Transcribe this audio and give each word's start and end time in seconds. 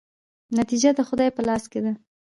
نتیجه 0.57 0.89
د 0.95 0.99
خدای 1.07 1.29
په 1.33 1.41
لاس 1.47 1.63
کې 1.71 1.79
ده؟ 1.85 1.91